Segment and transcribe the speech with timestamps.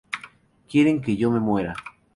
[0.67, 1.75] Quieren que yo me muera.